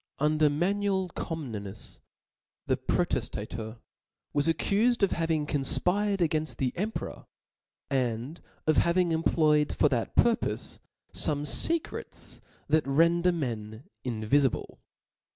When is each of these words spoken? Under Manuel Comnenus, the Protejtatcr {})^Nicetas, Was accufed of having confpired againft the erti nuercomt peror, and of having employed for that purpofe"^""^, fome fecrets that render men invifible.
Under 0.17 0.49
Manuel 0.49 1.09
Comnenus, 1.09 1.99
the 2.65 2.75
Protejtatcr 2.75 3.47
{})^Nicetas, 3.49 3.77
Was 4.33 4.47
accufed 4.47 5.03
of 5.03 5.11
having 5.11 5.45
confpired 5.45 6.21
againft 6.27 6.57
the 6.57 6.71
erti 6.71 6.91
nuercomt 6.91 6.93
peror, 6.93 7.25
and 7.91 8.41
of 8.65 8.77
having 8.77 9.11
employed 9.11 9.71
for 9.75 9.89
that 9.89 10.15
purpofe"^""^, 10.15 10.79
fome 11.13 11.45
fecrets 11.45 12.39
that 12.67 12.87
render 12.87 13.31
men 13.31 13.83
invifible. 14.03 14.79